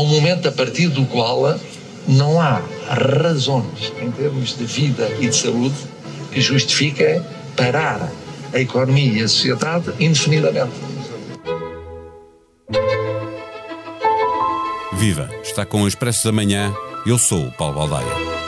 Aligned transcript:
Um 0.00 0.06
momento 0.06 0.48
a 0.48 0.52
partir 0.52 0.88
do 0.88 1.04
qual 1.04 1.60
não 2.08 2.40
há 2.40 2.62
razões 2.88 3.92
em 4.00 4.10
termos 4.10 4.56
de 4.56 4.64
vida 4.64 5.06
e 5.20 5.28
de 5.28 5.36
saúde 5.36 5.76
que 6.32 6.40
justifiquem 6.40 7.20
parar 7.54 8.10
a 8.50 8.58
economia 8.58 9.20
e 9.20 9.22
a 9.22 9.28
sociedade 9.28 9.92
indefinidamente. 10.00 10.72
Viva! 14.94 15.28
Está 15.42 15.66
com 15.66 15.82
o 15.82 15.88
Expresso 15.88 16.24
da 16.24 16.32
Manhã. 16.32 16.74
Eu 17.04 17.18
sou 17.18 17.48
o 17.48 17.52
Paulo 17.52 17.74
Baldaia. 17.74 18.39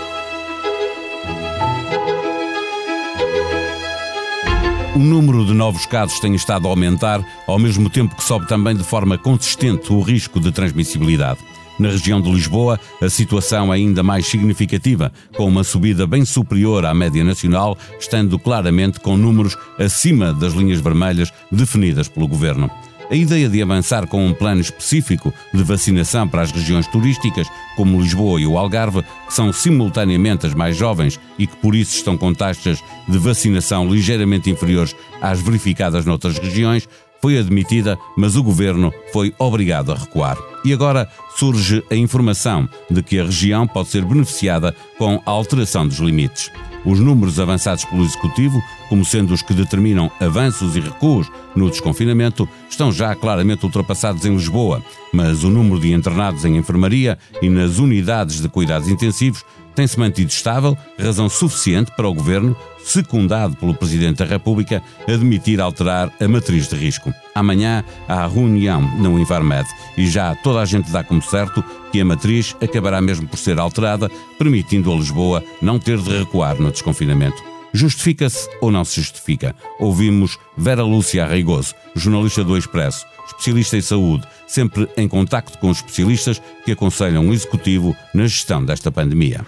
O 4.94 4.98
número 4.98 5.46
de 5.46 5.54
novos 5.54 5.86
casos 5.86 6.20
tem 6.20 6.34
estado 6.34 6.66
a 6.66 6.70
aumentar, 6.70 7.24
ao 7.46 7.58
mesmo 7.58 7.88
tempo 7.88 8.14
que 8.14 8.22
sobe 8.22 8.46
também 8.46 8.76
de 8.76 8.84
forma 8.84 9.16
consistente 9.16 9.90
o 9.90 10.02
risco 10.02 10.38
de 10.38 10.52
transmissibilidade. 10.52 11.40
Na 11.78 11.88
região 11.88 12.20
de 12.20 12.30
Lisboa, 12.30 12.78
a 13.00 13.08
situação 13.08 13.72
é 13.72 13.76
ainda 13.76 14.02
mais 14.02 14.26
significativa, 14.26 15.10
com 15.34 15.48
uma 15.48 15.64
subida 15.64 16.06
bem 16.06 16.26
superior 16.26 16.84
à 16.84 16.92
média 16.92 17.24
nacional, 17.24 17.76
estando 17.98 18.38
claramente 18.38 19.00
com 19.00 19.16
números 19.16 19.56
acima 19.78 20.30
das 20.30 20.52
linhas 20.52 20.78
vermelhas 20.78 21.32
definidas 21.50 22.06
pelo 22.06 22.28
governo. 22.28 22.70
A 23.12 23.14
ideia 23.14 23.46
de 23.46 23.60
avançar 23.60 24.06
com 24.06 24.26
um 24.26 24.32
plano 24.32 24.62
específico 24.62 25.34
de 25.52 25.62
vacinação 25.62 26.26
para 26.26 26.40
as 26.40 26.50
regiões 26.50 26.86
turísticas, 26.86 27.46
como 27.76 28.00
Lisboa 28.00 28.40
e 28.40 28.46
o 28.46 28.56
Algarve, 28.56 29.02
que 29.26 29.34
são 29.34 29.52
simultaneamente 29.52 30.46
as 30.46 30.54
mais 30.54 30.78
jovens 30.78 31.20
e 31.38 31.46
que 31.46 31.54
por 31.56 31.74
isso 31.74 31.94
estão 31.94 32.16
com 32.16 32.32
taxas 32.32 32.82
de 33.06 33.18
vacinação 33.18 33.86
ligeiramente 33.86 34.48
inferiores 34.48 34.96
às 35.20 35.42
verificadas 35.42 36.06
noutras 36.06 36.38
regiões, 36.38 36.88
foi 37.20 37.38
admitida, 37.38 37.98
mas 38.16 38.34
o 38.34 38.42
governo 38.42 38.90
foi 39.12 39.34
obrigado 39.38 39.92
a 39.92 39.94
recuar. 39.94 40.38
E 40.64 40.72
agora 40.72 41.06
surge 41.36 41.84
a 41.90 41.94
informação 41.94 42.66
de 42.90 43.02
que 43.02 43.18
a 43.18 43.24
região 43.24 43.66
pode 43.66 43.90
ser 43.90 44.06
beneficiada 44.06 44.74
com 44.96 45.20
a 45.26 45.30
alteração 45.30 45.86
dos 45.86 45.98
limites. 45.98 46.50
Os 46.84 46.98
números 46.98 47.38
avançados 47.38 47.84
pelo 47.84 48.04
Executivo, 48.04 48.60
como 48.88 49.04
sendo 49.04 49.32
os 49.32 49.42
que 49.42 49.54
determinam 49.54 50.10
avanços 50.20 50.76
e 50.76 50.80
recuos 50.80 51.30
no 51.54 51.70
desconfinamento, 51.70 52.48
estão 52.68 52.90
já 52.90 53.14
claramente 53.14 53.64
ultrapassados 53.64 54.24
em 54.24 54.34
Lisboa, 54.34 54.82
mas 55.12 55.44
o 55.44 55.50
número 55.50 55.80
de 55.80 55.92
internados 55.92 56.44
em 56.44 56.56
enfermaria 56.56 57.18
e 57.40 57.48
nas 57.48 57.78
unidades 57.78 58.40
de 58.40 58.48
cuidados 58.48 58.88
intensivos 58.88 59.44
tem-se 59.74 59.98
mantido 59.98 60.30
estável, 60.30 60.76
razão 60.98 61.28
suficiente 61.28 61.92
para 61.96 62.08
o 62.08 62.14
Governo, 62.14 62.56
secundado 62.84 63.56
pelo 63.56 63.74
Presidente 63.74 64.18
da 64.18 64.24
República, 64.24 64.82
admitir 65.08 65.60
alterar 65.60 66.12
a 66.20 66.28
matriz 66.28 66.68
de 66.68 66.76
risco. 66.76 67.12
Amanhã 67.34 67.84
há 68.08 68.26
reunião 68.26 68.80
no 68.98 69.18
Infarmed 69.18 69.68
e 69.96 70.06
já 70.08 70.34
toda 70.34 70.60
a 70.60 70.64
gente 70.64 70.90
dá 70.90 71.02
como 71.02 71.22
certo 71.22 71.62
que 71.90 72.00
a 72.00 72.04
matriz 72.04 72.56
acabará 72.60 73.00
mesmo 73.00 73.28
por 73.28 73.38
ser 73.38 73.58
alterada, 73.58 74.10
permitindo 74.38 74.92
a 74.92 74.96
Lisboa 74.96 75.42
não 75.60 75.78
ter 75.78 75.98
de 75.98 76.18
recuar 76.18 76.56
no 76.60 76.70
desconfinamento. 76.70 77.51
Justifica-se 77.72 78.48
ou 78.60 78.70
não 78.70 78.84
se 78.84 79.00
justifica? 79.00 79.54
Ouvimos 79.78 80.38
Vera 80.56 80.82
Lúcia 80.82 81.24
Arreigoso, 81.24 81.74
jornalista 81.94 82.44
do 82.44 82.56
Expresso, 82.56 83.06
especialista 83.26 83.76
em 83.76 83.82
saúde, 83.82 84.26
sempre 84.46 84.88
em 84.96 85.08
contacto 85.08 85.58
com 85.58 85.70
os 85.70 85.78
especialistas 85.78 86.40
que 86.64 86.72
aconselham 86.72 87.28
o 87.28 87.32
executivo 87.32 87.96
na 88.14 88.24
gestão 88.24 88.64
desta 88.64 88.92
pandemia. 88.92 89.40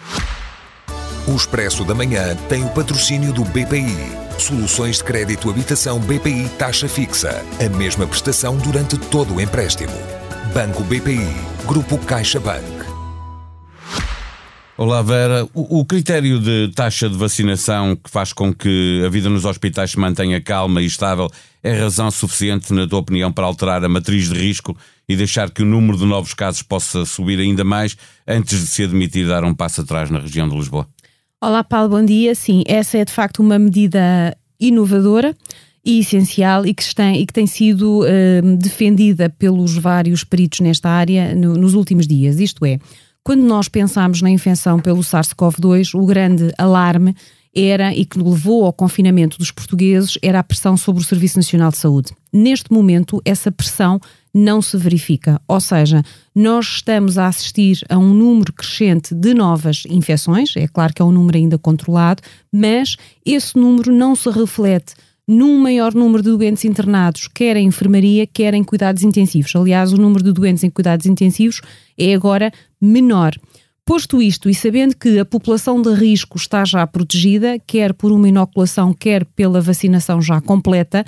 O 1.26 1.34
Expresso 1.34 1.84
da 1.84 1.94
Manhã 1.94 2.36
tem 2.48 2.64
o 2.64 2.68
patrocínio 2.68 3.32
do 3.32 3.44
BPI. 3.44 4.24
Soluções 4.38 4.98
de 4.98 5.04
crédito 5.04 5.48
habitação 5.48 5.98
BPI 5.98 6.50
taxa 6.58 6.88
fixa. 6.88 7.44
A 7.64 7.76
mesma 7.76 8.06
prestação 8.06 8.56
durante 8.58 8.98
todo 8.98 9.34
o 9.34 9.40
empréstimo. 9.40 9.92
Banco 10.52 10.82
BPI. 10.84 11.34
Grupo 11.66 11.96
CaixaBank. 11.98 12.93
Olá 14.76 15.02
Vera, 15.02 15.48
o, 15.54 15.78
o, 15.78 15.84
critério 15.84 16.40
de 16.40 16.68
taxa 16.74 17.08
de 17.08 17.16
vacinação 17.16 17.94
que 17.94 18.10
faz 18.10 18.32
com 18.32 18.52
que 18.52 19.04
a 19.06 19.08
vida 19.08 19.30
nos 19.30 19.44
hospitais 19.44 19.92
se 19.92 19.98
mantenha 20.00 20.40
calma 20.40 20.82
e 20.82 20.86
estável 20.86 21.30
é 21.62 21.72
razão 21.72 22.10
suficiente, 22.10 22.72
na 22.74 22.84
tua 22.84 22.98
opinião, 22.98 23.32
para 23.32 23.46
alterar 23.46 23.84
a 23.84 23.88
matriz 23.88 24.28
de 24.28 24.34
risco 24.34 24.76
e 25.08 25.14
deixar 25.14 25.48
que 25.52 25.62
o 25.62 25.64
número 25.64 25.96
de 25.96 26.04
novos 26.04 26.34
casos 26.34 26.60
possa 26.62 27.04
subir 27.04 27.38
ainda 27.38 27.62
mais 27.62 27.96
antes 28.26 28.60
de 28.60 28.66
se 28.66 28.82
admitir 28.82 29.28
dar 29.28 29.44
um 29.44 29.54
passo 29.54 29.82
atrás 29.82 30.10
na 30.10 30.18
região 30.18 30.48
de 30.48 30.56
Lisboa? 30.56 30.88
Olá 31.40 31.62
Paulo, 31.62 31.90
bom 31.90 32.04
dia. 32.04 32.34
Sim, 32.34 32.64
essa 32.66 32.98
é 32.98 33.04
de 33.04 33.12
facto 33.12 33.40
uma 33.40 33.60
medida 33.60 34.36
inovadora 34.58 35.36
e 35.84 36.00
essencial 36.00 36.66
e 36.66 36.74
que, 36.74 36.82
está, 36.82 37.12
e 37.12 37.24
que 37.24 37.32
tem 37.32 37.46
sido 37.46 38.00
uh, 38.00 38.56
defendida 38.56 39.30
pelos 39.30 39.76
vários 39.76 40.24
peritos 40.24 40.58
nesta 40.58 40.90
área 40.90 41.32
no, 41.32 41.54
nos 41.54 41.74
últimos 41.74 42.08
dias. 42.08 42.40
Isto 42.40 42.66
é, 42.66 42.80
quando 43.24 43.40
nós 43.40 43.70
pensamos 43.70 44.20
na 44.20 44.28
infecção 44.28 44.78
pelo 44.78 45.00
SARS-CoV-2, 45.00 45.98
o 45.98 46.04
grande 46.04 46.52
alarme 46.58 47.16
era, 47.56 47.94
e 47.94 48.04
que 48.04 48.18
levou 48.18 48.66
ao 48.66 48.72
confinamento 48.72 49.38
dos 49.38 49.50
portugueses, 49.50 50.18
era 50.20 50.40
a 50.40 50.44
pressão 50.44 50.76
sobre 50.76 51.02
o 51.02 51.06
Serviço 51.06 51.38
Nacional 51.38 51.70
de 51.70 51.78
Saúde. 51.78 52.12
Neste 52.30 52.70
momento, 52.70 53.22
essa 53.24 53.50
pressão 53.50 53.98
não 54.34 54.60
se 54.60 54.76
verifica, 54.76 55.40
ou 55.48 55.60
seja, 55.60 56.02
nós 56.34 56.66
estamos 56.66 57.16
a 57.16 57.28
assistir 57.28 57.78
a 57.88 57.96
um 57.96 58.12
número 58.12 58.52
crescente 58.52 59.14
de 59.14 59.32
novas 59.32 59.84
infecções, 59.88 60.54
é 60.56 60.66
claro 60.66 60.92
que 60.92 61.00
é 61.00 61.04
um 61.04 61.12
número 61.12 61.38
ainda 61.38 61.56
controlado, 61.56 62.20
mas 62.52 62.96
esse 63.24 63.56
número 63.56 63.90
não 63.92 64.14
se 64.14 64.28
reflete 64.28 64.94
num 65.26 65.58
maior 65.58 65.94
número 65.94 66.22
de 66.22 66.30
doentes 66.30 66.64
internados, 66.64 67.28
quer 67.28 67.56
em 67.56 67.66
enfermaria, 67.66 68.26
quer 68.26 68.54
em 68.54 68.62
cuidados 68.62 69.02
intensivos. 69.02 69.54
Aliás, 69.56 69.92
o 69.92 69.96
número 69.96 70.22
de 70.22 70.32
doentes 70.32 70.64
em 70.64 70.70
cuidados 70.70 71.06
intensivos 71.06 71.60
é 71.98 72.14
agora 72.14 72.52
menor. 72.80 73.34
Posto 73.86 74.22
isto 74.22 74.48
e 74.48 74.54
sabendo 74.54 74.96
que 74.96 75.18
a 75.18 75.24
população 75.24 75.80
de 75.80 75.92
risco 75.92 76.38
está 76.38 76.64
já 76.64 76.86
protegida, 76.86 77.58
quer 77.66 77.92
por 77.92 78.12
uma 78.12 78.28
inoculação, 78.28 78.94
quer 78.94 79.24
pela 79.26 79.60
vacinação 79.60 80.22
já 80.22 80.40
completa, 80.40 81.04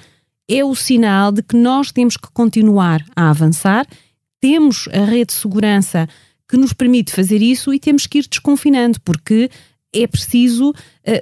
é 0.48 0.64
o 0.64 0.74
sinal 0.74 1.32
de 1.32 1.42
que 1.42 1.56
nós 1.56 1.90
temos 1.90 2.16
que 2.16 2.30
continuar 2.32 3.04
a 3.16 3.30
avançar, 3.30 3.86
temos 4.40 4.88
a 4.92 5.04
rede 5.04 5.28
de 5.28 5.32
segurança 5.32 6.06
que 6.48 6.56
nos 6.56 6.72
permite 6.72 7.12
fazer 7.12 7.42
isso 7.42 7.72
e 7.72 7.80
temos 7.80 8.06
que 8.06 8.18
ir 8.18 8.28
desconfinando, 8.28 9.00
porque 9.00 9.50
é 9.96 10.06
preciso 10.06 10.70
uh, 10.70 10.74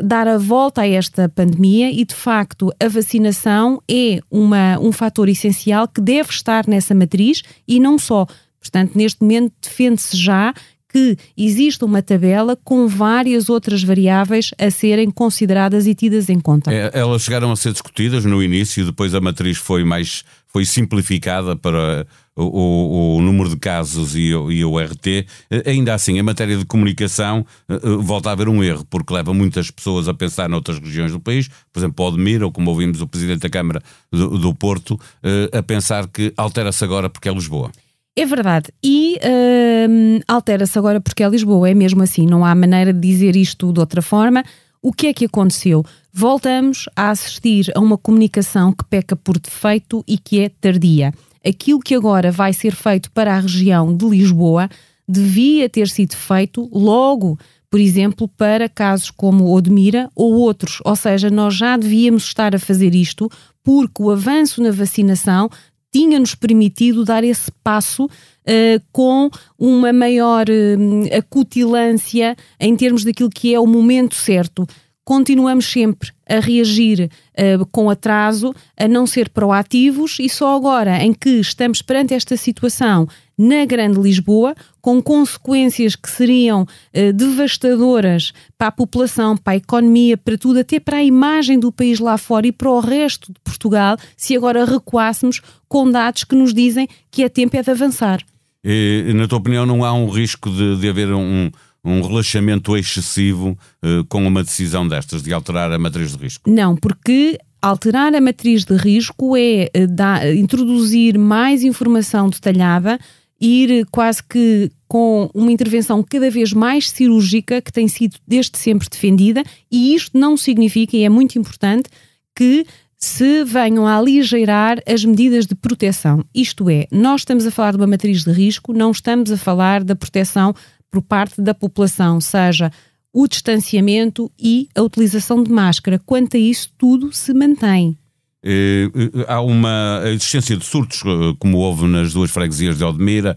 dar 0.02 0.26
a 0.26 0.38
volta 0.38 0.82
a 0.82 0.88
esta 0.88 1.28
pandemia 1.28 1.90
e, 1.90 2.04
de 2.04 2.14
facto, 2.14 2.72
a 2.82 2.88
vacinação 2.88 3.80
é 3.88 4.20
uma, 4.30 4.78
um 4.78 4.92
fator 4.92 5.28
essencial 5.28 5.88
que 5.88 6.00
deve 6.00 6.30
estar 6.30 6.66
nessa 6.66 6.94
matriz 6.94 7.42
e 7.66 7.78
não 7.78 7.98
só. 7.98 8.26
Portanto, 8.60 8.92
neste 8.96 9.20
momento 9.22 9.52
defende-se 9.62 10.16
já 10.16 10.54
que 10.94 11.16
existe 11.36 11.84
uma 11.84 12.00
tabela 12.00 12.56
com 12.62 12.86
várias 12.86 13.48
outras 13.48 13.82
variáveis 13.82 14.52
a 14.56 14.70
serem 14.70 15.10
consideradas 15.10 15.88
e 15.88 15.94
tidas 15.94 16.28
em 16.28 16.38
conta. 16.38 16.72
É, 16.72 16.88
elas 16.94 17.22
chegaram 17.22 17.50
a 17.50 17.56
ser 17.56 17.72
discutidas 17.72 18.24
no 18.24 18.40
início, 18.40 18.86
depois 18.86 19.12
a 19.12 19.20
matriz 19.20 19.58
foi 19.58 19.82
mais 19.82 20.24
foi 20.46 20.64
simplificada 20.64 21.56
para 21.56 22.06
o, 22.36 23.16
o, 23.16 23.22
número 23.22 23.48
de 23.48 23.56
casos 23.56 24.16
e 24.16 24.34
o, 24.34 24.50
e 24.50 24.64
o, 24.64 24.78
RT. 24.78 25.26
Ainda 25.66 25.94
assim, 25.94 26.18
em 26.18 26.22
matéria 26.22 26.56
de 26.56 26.64
comunicação, 26.64 27.46
eh, 27.68 27.74
eh, 27.74 27.96
volta 28.00 28.30
a 28.30 28.32
haver 28.32 28.48
um 28.48 28.62
erro, 28.62 28.84
porque 28.90 29.14
leva 29.14 29.32
muitas 29.32 29.70
pessoas 29.70 30.08
a 30.08 30.14
pensar 30.14 30.48
noutras 30.48 30.78
regiões 30.78 31.12
do 31.12 31.20
país, 31.20 31.48
por 31.72 31.78
exemplo, 31.80 32.04
Odmir, 32.04 32.42
ou 32.42 32.50
como 32.50 32.70
ouvimos 32.70 33.00
o 33.00 33.06
Presidente 33.06 33.40
da 33.40 33.50
Câmara 33.50 33.80
do, 34.10 34.38
do 34.38 34.54
Porto, 34.54 34.98
eh, 35.22 35.58
a 35.58 35.62
pensar 35.62 36.08
que 36.08 36.32
altera-se 36.36 36.82
agora 36.84 37.08
porque 37.08 37.28
é 37.28 37.32
Lisboa. 37.32 37.70
É 38.16 38.24
verdade. 38.24 38.70
E 38.82 39.16
uh, 39.16 40.22
altera-se 40.28 40.78
agora 40.78 41.00
porque 41.00 41.24
é 41.24 41.28
Lisboa, 41.28 41.68
é 41.68 41.74
mesmo 41.74 42.00
assim, 42.02 42.26
não 42.26 42.44
há 42.44 42.54
maneira 42.54 42.92
de 42.92 43.00
dizer 43.00 43.34
isto 43.34 43.72
de 43.72 43.80
outra 43.80 44.00
forma. 44.00 44.44
O 44.80 44.92
que 44.92 45.08
é 45.08 45.14
que 45.14 45.24
aconteceu? 45.24 45.84
Voltamos 46.12 46.88
a 46.94 47.10
assistir 47.10 47.72
a 47.74 47.80
uma 47.80 47.98
comunicação 47.98 48.70
que 48.70 48.84
peca 48.84 49.16
por 49.16 49.38
defeito 49.38 50.04
e 50.06 50.16
que 50.16 50.40
é 50.40 50.48
tardia. 50.48 51.12
Aquilo 51.46 51.80
que 51.80 51.94
agora 51.94 52.30
vai 52.30 52.52
ser 52.52 52.74
feito 52.74 53.10
para 53.10 53.34
a 53.34 53.40
região 53.40 53.94
de 53.94 54.06
Lisboa 54.06 54.68
devia 55.06 55.68
ter 55.68 55.88
sido 55.88 56.16
feito 56.16 56.68
logo, 56.72 57.38
por 57.70 57.78
exemplo, 57.78 58.26
para 58.28 58.68
casos 58.68 59.10
como 59.10 59.52
Odmira 59.52 60.10
ou 60.14 60.32
outros. 60.34 60.78
Ou 60.84 60.96
seja, 60.96 61.28
nós 61.28 61.54
já 61.54 61.76
devíamos 61.76 62.24
estar 62.24 62.54
a 62.54 62.58
fazer 62.58 62.94
isto 62.94 63.30
porque 63.62 64.02
o 64.02 64.10
avanço 64.10 64.62
na 64.62 64.70
vacinação 64.70 65.50
tinha-nos 65.92 66.34
permitido 66.34 67.04
dar 67.04 67.22
esse 67.22 67.52
passo 67.62 68.06
uh, 68.06 68.82
com 68.90 69.30
uma 69.56 69.92
maior 69.92 70.46
uh, 70.48 71.16
acutilância 71.16 72.34
em 72.58 72.74
termos 72.74 73.04
daquilo 73.04 73.30
que 73.30 73.54
é 73.54 73.60
o 73.60 73.66
momento 73.66 74.16
certo. 74.16 74.66
Continuamos 75.04 75.66
sempre 75.66 76.10
a 76.26 76.40
reagir 76.40 77.10
uh, 77.10 77.66
com 77.66 77.90
atraso, 77.90 78.54
a 78.74 78.88
não 78.88 79.06
ser 79.06 79.28
proativos, 79.28 80.16
e 80.18 80.28
só 80.30 80.56
agora 80.56 81.02
em 81.02 81.12
que 81.12 81.40
estamos 81.40 81.82
perante 81.82 82.14
esta 82.14 82.36
situação 82.38 83.06
na 83.36 83.66
Grande 83.66 84.00
Lisboa, 84.00 84.54
com 84.80 85.02
consequências 85.02 85.96
que 85.96 86.08
seriam 86.08 86.66
eh, 86.92 87.12
devastadoras 87.12 88.32
para 88.56 88.68
a 88.68 88.72
população, 88.72 89.36
para 89.36 89.54
a 89.54 89.56
economia, 89.56 90.16
para 90.16 90.38
tudo, 90.38 90.60
até 90.60 90.78
para 90.78 90.98
a 90.98 91.02
imagem 91.02 91.58
do 91.58 91.72
país 91.72 91.98
lá 91.98 92.16
fora 92.16 92.46
e 92.46 92.52
para 92.52 92.70
o 92.70 92.78
resto 92.78 93.32
de 93.32 93.40
Portugal, 93.40 93.96
se 94.16 94.36
agora 94.36 94.64
recuássemos 94.64 95.40
com 95.68 95.90
dados 95.90 96.22
que 96.22 96.36
nos 96.36 96.54
dizem 96.54 96.88
que 97.10 97.24
é 97.24 97.28
tempo 97.28 97.56
é 97.56 97.62
de 97.62 97.70
avançar. 97.72 98.20
E, 98.64 99.12
na 99.14 99.26
tua 99.28 99.38
opinião, 99.38 99.66
não 99.66 99.84
há 99.84 99.92
um 99.92 100.08
risco 100.08 100.48
de, 100.48 100.78
de 100.78 100.88
haver 100.88 101.12
um, 101.12 101.50
um 101.84 102.00
relaxamento 102.00 102.76
excessivo 102.76 103.58
uh, 103.82 104.04
com 104.08 104.26
uma 104.26 104.42
decisão 104.42 104.86
destas, 104.88 105.22
de 105.22 105.32
alterar 105.32 105.70
a 105.70 105.78
matriz 105.78 106.16
de 106.16 106.22
risco? 106.22 106.50
Não, 106.50 106.74
porque 106.74 107.38
alterar 107.60 108.14
a 108.14 108.20
matriz 108.20 108.64
de 108.64 108.76
risco 108.76 109.36
é 109.36 109.68
da, 109.86 110.32
introduzir 110.34 111.18
mais 111.18 111.62
informação 111.62 112.28
detalhada, 112.28 112.98
ir 113.40 113.86
quase 113.90 114.22
que 114.22 114.70
com 114.86 115.30
uma 115.34 115.50
intervenção 115.50 116.02
cada 116.02 116.30
vez 116.30 116.52
mais 116.52 116.90
cirúrgica, 116.90 117.60
que 117.60 117.72
tem 117.72 117.88
sido 117.88 118.16
desde 118.26 118.56
sempre 118.58 118.88
defendida, 118.88 119.42
e 119.70 119.94
isto 119.94 120.18
não 120.18 120.36
significa, 120.36 120.96
e 120.96 121.04
é 121.04 121.08
muito 121.08 121.38
importante, 121.38 121.88
que 122.34 122.66
se 122.96 123.44
venham 123.44 123.86
a 123.86 123.96
aligeirar 123.96 124.82
as 124.86 125.04
medidas 125.04 125.46
de 125.46 125.54
proteção. 125.54 126.24
Isto 126.34 126.70
é, 126.70 126.86
nós 126.90 127.20
estamos 127.20 127.46
a 127.46 127.50
falar 127.50 127.72
de 127.72 127.76
uma 127.76 127.86
matriz 127.86 128.24
de 128.24 128.32
risco, 128.32 128.72
não 128.72 128.90
estamos 128.90 129.30
a 129.30 129.36
falar 129.36 129.84
da 129.84 129.94
proteção 129.94 130.54
por 130.94 131.02
parte 131.02 131.42
da 131.42 131.52
população, 131.52 132.20
seja 132.20 132.70
o 133.12 133.26
distanciamento 133.26 134.30
e 134.38 134.68
a 134.76 134.82
utilização 134.82 135.42
de 135.42 135.50
máscara. 135.50 135.98
Quanto 135.98 136.36
a 136.36 136.40
isso, 136.40 136.70
tudo 136.78 137.12
se 137.12 137.34
mantém. 137.34 137.98
Eh, 138.44 138.90
eh, 138.94 139.24
há 139.26 139.40
uma 139.40 140.02
existência 140.04 140.56
de 140.56 140.64
surtos, 140.64 141.02
eh, 141.04 141.34
como 141.40 141.58
houve 141.58 141.86
nas 141.88 142.12
duas 142.12 142.30
freguesias 142.30 142.78
de 142.78 142.84
Odmira, 142.84 143.36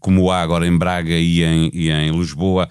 como 0.00 0.30
há 0.30 0.40
agora 0.40 0.66
em 0.66 0.78
Braga 0.78 1.14
e 1.14 1.42
em, 1.42 1.70
e 1.74 1.90
em 1.90 2.10
Lisboa. 2.10 2.66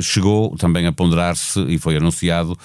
Chegou 0.00 0.56
também 0.56 0.86
a 0.86 0.92
ponderar-se, 0.92 1.60
e 1.62 1.78
foi 1.78 1.96
anunciado, 1.96 2.56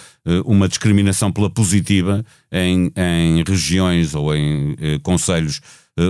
uma 0.45 0.67
discriminação 0.67 1.31
pela 1.31 1.49
positiva 1.49 2.23
em, 2.51 2.91
em 2.95 3.43
regiões 3.47 4.13
ou 4.13 4.35
em 4.35 4.75
conselhos 5.01 5.59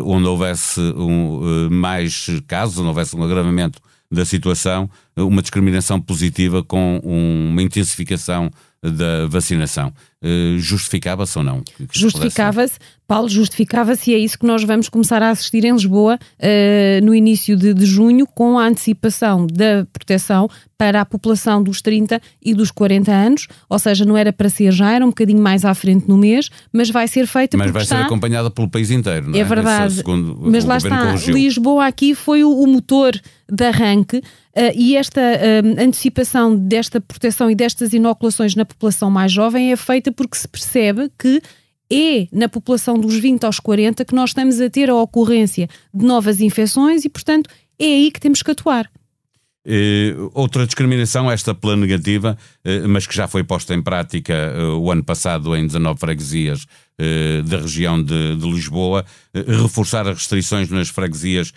onde 0.03 0.27
houvesse 0.27 0.81
um, 0.81 1.69
mais 1.69 2.27
casos, 2.47 2.77
onde 2.77 2.89
houvesse 2.89 3.15
um 3.15 3.23
agravamento 3.23 3.79
da 4.11 4.25
situação, 4.25 4.89
uma 5.15 5.41
discriminação 5.41 5.99
positiva 5.99 6.63
com 6.63 6.99
uma 7.03 7.61
intensificação 7.61 8.49
da 8.81 9.27
vacinação. 9.27 9.93
Uh, 10.23 10.57
justificava-se 10.57 11.37
ou 11.37 11.43
não? 11.43 11.63
Justificava-se, 11.91 12.79
Paulo, 13.07 13.29
justificava-se 13.29 14.09
e 14.09 14.15
é 14.15 14.17
isso 14.17 14.39
que 14.39 14.47
nós 14.47 14.63
vamos 14.63 14.89
começar 14.89 15.21
a 15.21 15.29
assistir 15.29 15.63
em 15.63 15.71
Lisboa 15.71 16.17
uh, 16.17 17.05
no 17.05 17.13
início 17.13 17.55
de, 17.55 17.71
de, 17.71 17.85
junho, 17.85 18.25
com 18.25 18.57
a 18.57 18.65
antecipação 18.65 19.45
da 19.45 19.85
proteção 19.93 20.49
para 20.75 21.01
a 21.01 21.05
população 21.05 21.61
dos 21.61 21.83
30 21.83 22.19
e 22.41 22.55
dos 22.55 22.71
40 22.71 23.11
anos, 23.11 23.47
ou 23.69 23.77
seja, 23.77 24.05
não 24.05 24.17
era 24.17 24.33
para 24.33 24.49
ser 24.49 24.71
já, 24.71 24.91
era 24.91 25.05
um 25.05 25.09
bocadinho 25.09 25.41
mais 25.41 25.63
à 25.63 25.73
frente 25.75 26.09
no 26.09 26.17
mês, 26.17 26.49
mas 26.73 26.89
vai 26.89 27.07
ser 27.07 27.27
feita 27.27 27.55
Mas 27.55 27.69
vai 27.69 27.83
está... 27.83 27.97
ser 27.97 28.03
acompanhada 28.03 28.49
pelo 28.49 28.67
país 28.67 28.89
inteiro, 28.89 29.29
não 29.29 29.37
é? 29.37 29.41
É 29.41 29.43
verdade, 29.43 30.03
mas 30.41 30.65
lá 30.65 30.77
está. 30.77 31.13
Lisboa 31.27 31.85
aqui 31.85 32.15
foi 32.15 32.43
o, 32.43 32.51
o 32.51 32.65
motor 32.65 33.13
de 33.49 33.65
arranque 33.65 34.21
Uh, 34.57 34.73
e 34.75 34.97
esta 34.97 35.21
uh, 35.21 35.79
antecipação 35.79 36.55
desta 36.55 36.99
proteção 36.99 37.51
e 37.51 37.53
destas 37.53 37.93
inoculações 37.93 38.55
na 38.55 38.65
população 38.65 39.11
mais 39.11 39.31
jovem 39.31 39.71
é 39.71 39.75
feita 39.75 40.06
porque 40.11 40.37
se 40.37 40.47
percebe 40.47 41.11
que 41.17 41.41
é 41.91 42.27
na 42.31 42.49
população 42.49 42.99
dos 42.99 43.15
20 43.15 43.45
aos 43.45 43.59
40 43.59 44.03
que 44.03 44.15
nós 44.15 44.31
estamos 44.31 44.59
a 44.59 44.69
ter 44.69 44.89
a 44.89 44.95
ocorrência 44.95 45.69
de 45.93 46.05
novas 46.05 46.41
infecções 46.41 47.05
e, 47.05 47.09
portanto, 47.09 47.49
é 47.79 47.85
aí 47.85 48.11
que 48.11 48.19
temos 48.19 48.41
que 48.41 48.51
atuar. 48.51 48.89
Uh, 49.67 50.31
outra 50.33 50.65
discriminação, 50.65 51.29
esta 51.29 51.53
pela 51.53 51.75
negativa, 51.75 52.37
uh, 52.63 52.87
mas 52.87 53.05
que 53.05 53.13
já 53.13 53.27
foi 53.27 53.43
posta 53.43 53.73
em 53.73 53.81
prática 53.81 54.33
uh, 54.57 54.79
o 54.79 54.89
ano 54.89 55.03
passado 55.03 55.53
em 55.57 55.67
19 55.67 55.99
freguesias 55.99 56.65
da 57.45 57.57
região 57.59 58.01
de, 58.01 58.35
de 58.35 58.49
Lisboa, 58.49 59.05
reforçar 59.61 60.07
as 60.07 60.17
restrições 60.17 60.67
nas 60.71 60.89
freguesias 60.89 61.53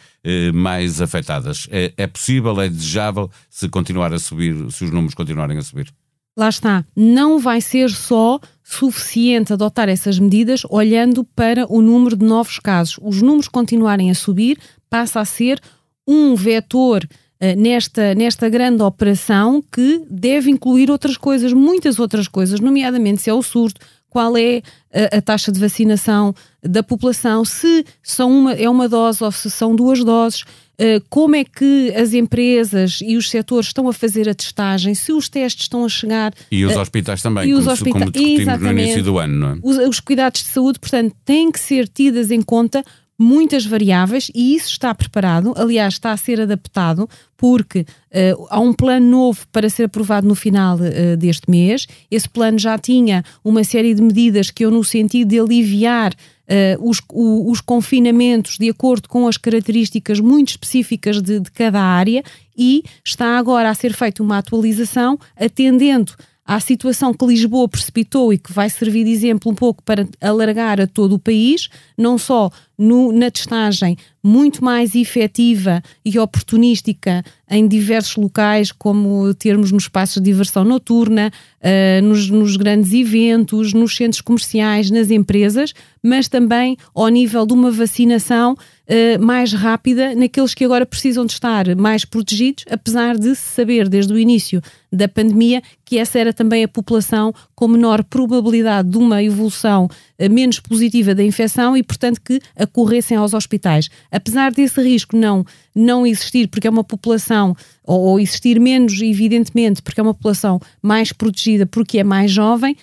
mais 0.52 1.00
afetadas. 1.00 1.66
É, 1.70 1.94
é 1.96 2.06
possível, 2.06 2.60
é 2.60 2.68
desejável 2.68 3.30
se 3.48 3.66
continuar 3.66 4.12
a 4.12 4.18
subir, 4.18 4.70
se 4.70 4.84
os 4.84 4.90
números 4.90 5.14
continuarem 5.14 5.56
a 5.56 5.62
subir? 5.62 5.90
Lá 6.36 6.48
está, 6.48 6.84
não 6.96 7.38
vai 7.38 7.60
ser 7.60 7.90
só 7.90 8.38
suficiente 8.62 9.52
adotar 9.52 9.88
essas 9.88 10.18
medidas 10.18 10.62
olhando 10.70 11.24
para 11.24 11.66
o 11.68 11.82
número 11.82 12.16
de 12.16 12.24
novos 12.24 12.58
casos. 12.58 12.98
Os 13.02 13.20
números 13.20 13.48
continuarem 13.48 14.10
a 14.10 14.14
subir, 14.14 14.58
passa 14.88 15.20
a 15.20 15.24
ser 15.24 15.60
um 16.06 16.34
vetor 16.34 17.06
eh, 17.40 17.56
nesta, 17.56 18.14
nesta 18.14 18.48
grande 18.48 18.82
operação 18.82 19.62
que 19.72 20.04
deve 20.08 20.50
incluir 20.50 20.90
outras 20.90 21.16
coisas, 21.16 21.52
muitas 21.52 21.98
outras 21.98 22.28
coisas, 22.28 22.60
nomeadamente 22.60 23.22
se 23.22 23.30
é 23.30 23.34
o 23.34 23.42
surto, 23.42 23.80
qual 24.10 24.36
é 24.36 24.60
a, 24.92 25.18
a, 25.18 25.22
taxa 25.22 25.50
de 25.50 25.58
vacinação 25.58 26.34
da 26.62 26.82
população, 26.82 27.44
se 27.44 27.84
são 28.02 28.30
uma, 28.30 28.52
é 28.52 28.68
uma 28.68 28.88
dose 28.88 29.22
ou 29.22 29.30
se 29.30 29.50
são 29.50 29.74
duas 29.74 30.04
doses, 30.04 30.42
uh, 30.42 31.02
como 31.08 31.36
é 31.36 31.44
que 31.44 31.94
as 31.96 32.12
empresas 32.12 32.98
e 33.00 33.16
os 33.16 33.30
setores 33.30 33.68
estão 33.68 33.88
a 33.88 33.92
fazer 33.92 34.28
a 34.28 34.34
testagem, 34.34 34.94
se 34.94 35.12
os 35.12 35.28
testes 35.28 35.64
estão 35.64 35.84
a 35.84 35.88
chegar. 35.88 36.34
E 36.50 36.64
os 36.64 36.74
uh, 36.74 36.80
hospitais 36.80 37.22
também, 37.22 37.48
e 37.48 37.54
os 37.54 37.60
como, 37.60 37.72
hospita 37.72 37.98
como 37.98 38.10
discutimos 38.10 38.60
no 38.60 38.70
início 38.72 39.02
do 39.02 39.18
ano. 39.18 39.34
Não 39.34 39.48
é? 39.52 39.58
os, 39.62 39.88
os 39.88 40.00
cuidados 40.00 40.42
de 40.42 40.48
saúde, 40.48 40.78
portanto, 40.78 41.14
têm 41.24 41.50
que 41.50 41.60
ser 41.60 41.88
tidas 41.88 42.30
em 42.30 42.42
conta 42.42 42.84
muitas 43.20 43.66
variáveis 43.66 44.30
e 44.34 44.54
isso 44.54 44.68
está 44.68 44.94
preparado, 44.94 45.52
aliás, 45.54 45.92
está 45.92 46.10
a 46.10 46.16
ser 46.16 46.40
adaptado, 46.40 47.06
porque 47.36 47.80
uh, 47.80 48.46
há 48.48 48.58
um 48.58 48.72
plano 48.72 49.06
novo 49.06 49.46
para 49.52 49.68
ser 49.68 49.84
aprovado 49.84 50.26
no 50.26 50.34
final 50.34 50.78
uh, 50.78 51.16
deste 51.18 51.50
mês. 51.50 51.86
Esse 52.10 52.26
plano 52.26 52.58
já 52.58 52.78
tinha 52.78 53.22
uma 53.44 53.62
série 53.62 53.92
de 53.92 54.00
medidas 54.00 54.50
que 54.50 54.64
eu, 54.64 54.70
no 54.70 54.82
sentido 54.82 55.28
de 55.28 55.38
aliviar 55.38 56.14
uh, 56.14 56.88
os, 56.88 57.02
o, 57.12 57.50
os, 57.50 57.60
confinamentos 57.60 58.56
de 58.56 58.70
acordo 58.70 59.06
com 59.06 59.28
as 59.28 59.36
características 59.36 60.18
muito 60.18 60.48
específicas 60.48 61.20
de, 61.20 61.40
de 61.40 61.50
cada 61.50 61.80
área, 61.80 62.24
e 62.56 62.82
está 63.04 63.36
agora 63.36 63.68
a 63.68 63.74
ser 63.74 63.92
feita 63.92 64.22
uma 64.22 64.38
atualização 64.38 65.18
atendendo 65.36 66.14
à 66.50 66.58
situação 66.58 67.14
que 67.14 67.24
Lisboa 67.24 67.68
precipitou 67.68 68.32
e 68.32 68.38
que 68.38 68.52
vai 68.52 68.68
servir 68.68 69.04
de 69.04 69.10
exemplo 69.10 69.52
um 69.52 69.54
pouco 69.54 69.84
para 69.84 70.04
alargar 70.20 70.80
a 70.80 70.86
todo 70.86 71.14
o 71.14 71.18
país, 71.18 71.68
não 71.96 72.18
só 72.18 72.50
no, 72.80 73.12
na 73.12 73.30
testagem 73.30 73.96
muito 74.22 74.62
mais 74.62 74.94
efetiva 74.94 75.82
e 76.04 76.18
oportunística 76.18 77.24
em 77.50 77.66
diversos 77.66 78.16
locais, 78.16 78.70
como 78.70 79.34
termos 79.34 79.72
nos 79.72 79.84
espaços 79.84 80.22
de 80.22 80.30
diversão 80.30 80.64
noturna, 80.64 81.32
uh, 81.60 82.06
nos, 82.06 82.30
nos, 82.30 82.56
grandes 82.56 82.92
eventos, 82.92 83.72
nos 83.72 83.96
centros 83.96 84.20
comerciais, 84.20 84.90
nas 84.90 85.10
empresas, 85.10 85.72
mas 86.02 86.28
também 86.28 86.76
ao 86.94 87.08
nível 87.08 87.44
de 87.44 87.52
uma 87.52 87.70
vacinação 87.70 88.52
uh, 88.52 89.24
mais 89.24 89.52
rápida 89.52 90.14
naqueles 90.14 90.54
que 90.54 90.64
agora 90.64 90.86
precisam 90.86 91.26
de 91.26 91.32
estar 91.32 91.74
mais 91.74 92.04
protegidos, 92.04 92.64
apesar 92.70 93.18
de 93.18 93.34
se 93.34 93.54
saber 93.54 93.88
desde 93.88 94.12
o 94.12 94.18
início 94.18 94.62
da 94.92 95.08
pandemia 95.08 95.62
que 95.84 95.98
essa 95.98 96.18
era 96.18 96.32
também 96.32 96.62
a 96.62 96.68
população 96.68 97.32
com 97.54 97.66
menor 97.66 98.04
probabilidade 98.04 98.90
de 98.90 98.98
uma 98.98 99.22
evolução 99.22 99.86
uh, 99.86 100.30
menos 100.30 100.60
positiva 100.60 101.16
da 101.16 101.24
infecção 101.24 101.76
e, 101.76 101.82
portanto, 101.82 102.20
que 102.20 102.40
acorressem 102.70 103.16
aos 103.16 103.34
hospitais. 103.34 103.88
Apesar 104.10 104.52
desse 104.52 104.80
risco 104.80 105.16
não, 105.16 105.44
não 105.74 106.06
existir, 106.06 106.48
porque 106.48 106.66
é 106.66 106.70
uma 106.70 106.84
população, 106.84 107.56
ou, 107.84 108.00
ou 108.00 108.20
existir 108.20 108.60
menos, 108.60 109.00
evidentemente, 109.00 109.82
porque 109.82 110.00
é 110.00 110.02
uma 110.02 110.14
população 110.14 110.60
mais 110.80 111.12
protegida, 111.12 111.66
porque 111.66 111.98
é 111.98 112.04
mais 112.04 112.30
jovem, 112.30 112.76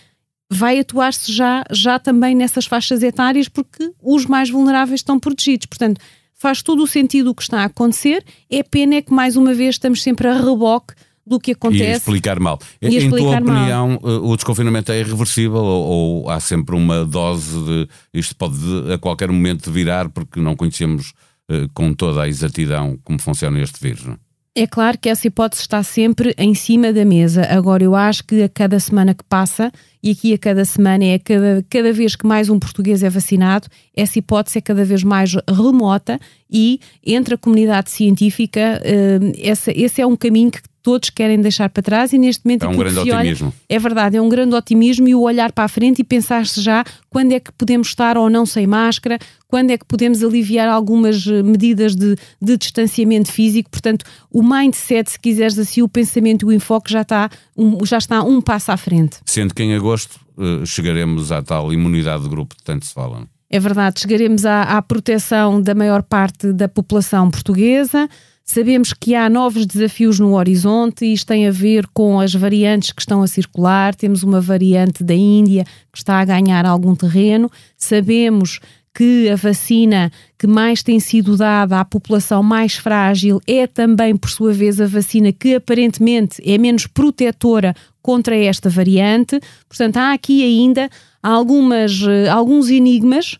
vai 0.50 0.80
atuar-se 0.80 1.32
já, 1.32 1.64
já 1.72 2.00
também 2.00 2.36
nessas 2.36 2.66
faixas 2.66 3.04
etárias, 3.04 3.48
porque 3.48 3.92
os 4.02 4.26
mais 4.26 4.50
vulneráveis 4.50 5.00
estão 5.00 5.20
protegidos. 5.20 5.66
Portanto, 5.66 6.00
faz 6.34 6.62
todo 6.62 6.84
o 6.84 6.88
sentido 6.88 7.32
o 7.32 7.36
que 7.36 7.42
está 7.42 7.62
a 7.62 7.66
acontecer. 7.66 8.24
É 8.50 8.64
pena 8.64 8.96
é 8.96 9.02
que, 9.02 9.14
mais 9.14 9.36
uma 9.36 9.54
vez, 9.54 9.76
estamos 9.76 10.02
sempre 10.02 10.28
a 10.28 10.34
reboque 10.34 10.94
do 11.28 11.40
que 11.40 11.52
acontece. 11.52 11.84
E 11.84 11.92
explicar 11.92 12.40
mal. 12.40 12.58
E 12.82 12.88
em 12.88 12.96
explicar 12.96 13.42
tua 13.42 13.54
opinião, 13.54 14.00
mal. 14.02 14.12
Eh, 14.12 14.20
o 14.22 14.36
desconfinamento 14.36 14.92
é 14.92 15.00
irreversível 15.00 15.62
ou, 15.62 16.24
ou, 16.24 16.30
há 16.30 16.40
sempre 16.40 16.76
uma 16.76 17.04
dose 17.04 17.60
de 17.64 17.88
isto 18.14 18.36
pode 18.36 18.56
a 18.94 18.98
qualquer 18.98 19.30
momento 19.30 19.72
virar 19.72 20.10
porque 20.10 20.40
não 20.40 20.56
conhecemos 20.56 21.14
uh, 21.52 21.68
com 21.74 21.94
toda 21.94 22.24
a 22.24 22.28
exatidão 22.28 22.98
como 23.04 23.20
funciona 23.20 23.60
este 23.62 23.80
vírus? 23.82 24.06
Não? 24.06 24.18
É 24.60 24.66
claro 24.66 24.98
que 24.98 25.08
essa 25.08 25.28
hipótese 25.28 25.62
está 25.62 25.84
sempre 25.84 26.34
em 26.36 26.56
cima 26.56 26.92
da 26.92 27.06
mesa. 27.06 27.46
Agora, 27.48 27.84
eu 27.84 27.94
acho 27.94 28.24
que 28.24 28.42
a 28.42 28.50
cada 28.50 28.80
semana 28.80 29.14
que 29.14 29.24
passa, 29.24 29.72
e 30.02 30.10
aqui 30.10 30.34
a 30.34 30.38
cada 30.40 30.66
semana 30.66 31.04
é 31.04 31.20
cada, 31.20 31.64
cada 31.70 31.94
vez 31.94 32.16
que 32.16 32.26
mais 32.26 32.50
um 32.50 32.58
português 32.58 33.04
é 33.04 33.10
vacinado, 33.10 33.68
essa 33.96 34.18
hipótese 34.18 34.58
é 34.58 34.62
cada 34.62 34.84
vez 34.84 35.04
mais 35.04 35.36
remota 35.48 36.20
e 36.52 36.80
entre 37.06 37.36
a 37.36 37.38
comunidade 37.38 37.92
científica, 37.92 38.82
uh, 38.82 39.32
essa, 39.40 39.72
esse 39.72 40.02
é 40.02 40.08
um 40.08 40.16
caminho 40.16 40.50
que 40.50 40.62
todos 40.88 41.10
querem 41.10 41.42
deixar 41.42 41.68
para 41.68 41.84
trás 41.84 42.14
e 42.14 42.18
neste 42.18 42.46
momento 42.46 42.64
é 42.64 42.70
um 42.70 42.78
grande 42.78 43.00
otimismo. 43.00 43.48
Olha, 43.48 43.56
é 43.68 43.78
verdade, 43.78 44.16
é 44.16 44.22
um 44.22 44.30
grande 44.30 44.56
otimismo 44.56 45.06
e 45.10 45.14
o 45.14 45.20
olhar 45.20 45.52
para 45.52 45.66
a 45.66 45.68
frente 45.68 46.00
e 46.00 46.04
pensar-se 46.04 46.62
já 46.62 46.86
quando 47.10 47.34
é 47.34 47.42
que 47.42 47.52
podemos 47.52 47.90
estar 47.90 48.18
ou 48.18 48.30
não 48.30 48.46
sem 48.46 48.66
máscara, 48.66 49.20
quando 49.50 49.72
é 49.72 49.78
que 49.78 49.84
podemos 49.84 50.24
aliviar 50.24 50.70
algumas 50.70 51.28
eh, 51.28 51.44
medidas 51.44 51.94
de, 51.94 52.16
de 52.42 52.56
distanciamento 52.56 53.30
físico. 53.30 53.70
Portanto, 53.70 54.06
o 54.32 54.42
mindset, 54.42 55.12
se 55.12 55.20
quiseres 55.20 55.60
assim, 55.60 55.82
o 55.82 55.90
pensamento 55.90 56.46
e 56.46 56.46
o 56.46 56.54
enfoque 56.54 56.90
já 56.90 57.02
está 57.02 57.30
um, 57.58 57.86
já 57.86 57.98
está 57.98 58.24
um 58.24 58.40
passo 58.40 58.72
à 58.72 58.78
frente. 58.78 59.18
Sendo 59.26 59.54
que 59.54 59.64
em 59.64 59.76
agosto 59.76 60.18
uh, 60.38 60.66
chegaremos 60.66 61.34
à 61.34 61.44
tal 61.44 61.74
imunidade 61.74 62.24
de 62.24 62.30
grupo 62.30 62.56
de 62.56 62.64
tanto 62.64 62.86
se 62.86 62.94
fala. 62.94 63.28
É 63.50 63.60
verdade, 63.60 64.00
chegaremos 64.00 64.46
à, 64.46 64.62
à 64.62 64.82
proteção 64.82 65.62
da 65.62 65.76
maior 65.76 66.02
parte 66.02 66.54
da 66.54 66.70
população 66.70 67.30
portuguesa. 67.30 68.08
Sabemos 68.50 68.94
que 68.94 69.14
há 69.14 69.30
novos 69.30 69.66
desafios 69.66 70.22
no 70.22 70.36
horizonte 70.36 71.06
e 71.06 71.12
isto 71.12 71.28
tem 71.28 71.46
a 71.46 71.52
ver 71.52 71.86
com 71.94 72.18
as 72.18 72.34
variantes 72.34 72.94
que 72.94 73.02
estão 73.02 73.22
a 73.22 73.28
circular. 73.28 73.94
Temos 73.94 74.24
uma 74.24 74.40
variante 74.40 75.04
da 75.04 75.14
Índia 75.14 75.66
que 75.92 75.98
está 75.98 76.22
a 76.22 76.26
ganhar 76.26 76.66
algum 76.66 76.96
terreno. 76.96 77.52
Sabemos 77.76 78.62
que 78.96 79.30
a 79.30 79.36
vacina 79.36 80.10
que 80.40 80.48
mais 80.48 80.82
tem 80.82 80.98
sido 80.98 81.36
dada 81.36 81.82
à 81.82 81.86
população 81.86 82.42
mais 82.42 82.76
frágil 82.76 83.42
é 83.46 83.68
também, 83.68 84.16
por 84.16 84.30
sua 84.30 84.54
vez, 84.54 84.80
a 84.80 84.88
vacina 84.88 85.34
que 85.34 85.56
aparentemente 85.56 86.42
é 86.44 86.58
menos 86.58 86.88
protetora 86.88 87.76
contra 88.02 88.36
esta 88.36 88.70
variante. 88.70 89.42
Portanto, 89.68 89.98
há 89.98 90.14
aqui 90.14 90.42
ainda 90.42 90.90
algumas, 91.22 92.02
eh, 92.02 92.30
alguns 92.30 92.70
enigmas 92.70 93.38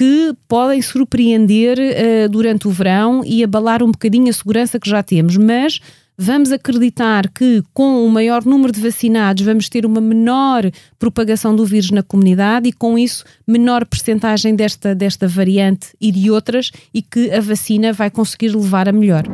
que 0.00 0.34
podem 0.48 0.80
surpreender 0.80 1.78
uh, 1.78 2.26
durante 2.30 2.66
o 2.66 2.70
verão 2.70 3.22
e 3.22 3.44
abalar 3.44 3.82
um 3.82 3.90
bocadinho 3.90 4.30
a 4.30 4.32
segurança 4.32 4.80
que 4.80 4.88
já 4.88 5.02
temos, 5.02 5.36
mas 5.36 5.78
Vamos 6.22 6.52
acreditar 6.52 7.30
que, 7.30 7.62
com 7.72 8.04
o 8.04 8.10
maior 8.10 8.44
número 8.44 8.70
de 8.70 8.78
vacinados, 8.78 9.42
vamos 9.42 9.70
ter 9.70 9.86
uma 9.86 10.02
menor 10.02 10.70
propagação 10.98 11.56
do 11.56 11.64
vírus 11.64 11.90
na 11.90 12.02
comunidade 12.02 12.68
e, 12.68 12.74
com 12.74 12.98
isso, 12.98 13.24
menor 13.46 13.86
percentagem 13.86 14.54
desta, 14.54 14.94
desta 14.94 15.26
variante 15.26 15.96
e 15.98 16.12
de 16.12 16.30
outras, 16.30 16.70
e 16.92 17.00
que 17.00 17.32
a 17.32 17.40
vacina 17.40 17.90
vai 17.90 18.10
conseguir 18.10 18.54
levar 18.54 18.86
a 18.86 18.92
melhor. 18.92 19.24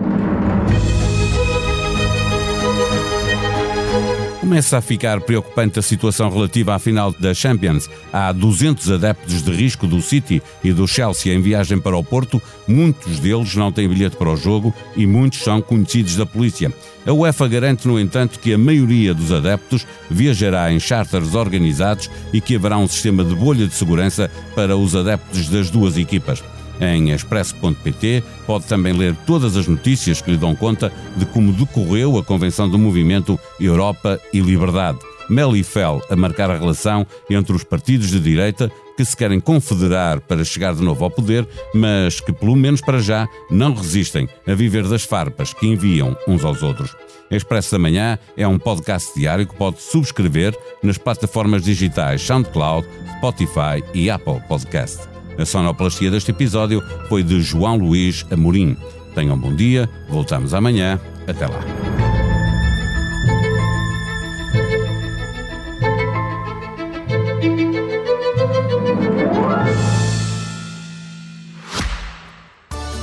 Começa 4.46 4.78
a 4.78 4.80
ficar 4.80 5.20
preocupante 5.22 5.80
a 5.80 5.82
situação 5.82 6.30
relativa 6.30 6.72
à 6.72 6.78
final 6.78 7.12
da 7.18 7.34
Champions. 7.34 7.90
Há 8.12 8.30
200 8.30 8.92
adeptos 8.92 9.42
de 9.42 9.50
risco 9.50 9.88
do 9.88 10.00
City 10.00 10.40
e 10.62 10.72
do 10.72 10.86
Chelsea 10.86 11.34
em 11.34 11.42
viagem 11.42 11.80
para 11.80 11.96
o 11.96 12.04
Porto. 12.04 12.40
Muitos 12.68 13.18
deles 13.18 13.56
não 13.56 13.72
têm 13.72 13.88
bilhete 13.88 14.14
para 14.14 14.30
o 14.30 14.36
jogo 14.36 14.72
e 14.94 15.04
muitos 15.04 15.40
são 15.40 15.60
conhecidos 15.60 16.14
da 16.14 16.24
polícia. 16.24 16.72
A 17.04 17.12
UEFA 17.12 17.48
garante, 17.48 17.88
no 17.88 17.98
entanto, 17.98 18.38
que 18.38 18.54
a 18.54 18.58
maioria 18.58 19.12
dos 19.12 19.32
adeptos 19.32 19.84
viajará 20.08 20.72
em 20.72 20.78
charters 20.78 21.34
organizados 21.34 22.08
e 22.32 22.40
que 22.40 22.54
haverá 22.54 22.78
um 22.78 22.86
sistema 22.86 23.24
de 23.24 23.34
bolha 23.34 23.66
de 23.66 23.74
segurança 23.74 24.30
para 24.54 24.76
os 24.76 24.94
adeptos 24.94 25.48
das 25.48 25.70
duas 25.70 25.98
equipas. 25.98 26.40
Em 26.80 27.10
expresso.pt 27.10 28.22
pode 28.46 28.66
também 28.66 28.92
ler 28.92 29.16
todas 29.26 29.56
as 29.56 29.66
notícias 29.66 30.20
que 30.20 30.30
lhe 30.30 30.36
dão 30.36 30.54
conta 30.54 30.92
de 31.16 31.24
como 31.26 31.52
decorreu 31.52 32.18
a 32.18 32.24
convenção 32.24 32.68
do 32.68 32.78
movimento 32.78 33.38
Europa 33.60 34.20
e 34.32 34.40
Liberdade. 34.40 34.98
Melifel 35.28 36.00
a 36.08 36.14
marcar 36.14 36.50
a 36.50 36.56
relação 36.56 37.06
entre 37.28 37.54
os 37.54 37.64
partidos 37.64 38.10
de 38.10 38.20
direita 38.20 38.70
que 38.96 39.04
se 39.04 39.16
querem 39.16 39.38
confederar 39.38 40.20
para 40.20 40.44
chegar 40.44 40.74
de 40.74 40.82
novo 40.82 41.04
ao 41.04 41.10
poder, 41.10 41.46
mas 41.74 42.18
que, 42.20 42.32
pelo 42.32 42.56
menos 42.56 42.80
para 42.80 42.98
já, 42.98 43.28
não 43.50 43.74
resistem 43.74 44.28
a 44.46 44.54
viver 44.54 44.88
das 44.88 45.04
farpas 45.04 45.52
que 45.52 45.66
enviam 45.66 46.16
uns 46.26 46.44
aos 46.44 46.62
outros. 46.62 46.96
Expresso 47.30 47.72
da 47.72 47.78
Manhã 47.78 48.18
é 48.36 48.46
um 48.46 48.58
podcast 48.58 49.12
diário 49.18 49.46
que 49.46 49.54
pode 49.54 49.82
subscrever 49.82 50.56
nas 50.82 50.96
plataformas 50.96 51.62
digitais 51.62 52.22
SoundCloud, 52.22 52.86
Spotify 53.18 53.82
e 53.92 54.08
Apple 54.08 54.40
Podcast. 54.48 55.15
A 55.38 55.44
sonoplastia 55.44 56.10
deste 56.10 56.30
episódio 56.30 56.82
foi 57.08 57.22
de 57.22 57.40
João 57.40 57.76
Luís 57.76 58.24
Amorim. 58.30 58.76
Tenham 59.14 59.34
um 59.34 59.38
bom 59.38 59.54
dia, 59.54 59.88
voltamos 60.08 60.54
amanhã. 60.54 61.00
Até 61.26 61.46
lá. 61.46 61.60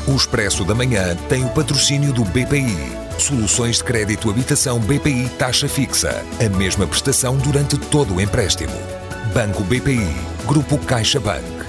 O 0.07 0.15
Expresso 0.15 0.63
da 0.63 0.75
Manhã 0.75 1.15
tem 1.29 1.45
o 1.45 1.49
patrocínio 1.49 2.13
do 2.13 2.23
BPI. 2.25 2.77
Soluções 3.17 3.77
de 3.77 3.83
crédito 3.83 4.29
habitação 4.29 4.79
BPI 4.79 5.29
taxa 5.39 5.67
fixa. 5.67 6.23
A 6.39 6.57
mesma 6.57 6.85
prestação 6.85 7.37
durante 7.37 7.77
todo 7.77 8.15
o 8.15 8.21
empréstimo. 8.21 8.73
Banco 9.33 9.63
BPI. 9.63 10.13
Grupo 10.45 10.77
CaixaBank. 10.77 11.62